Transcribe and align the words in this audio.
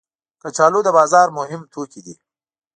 کچالو 0.41 0.79
د 0.85 0.89
بازار 0.97 1.27
مهم 1.37 1.61
توکي 1.73 2.01
دي 2.05 2.15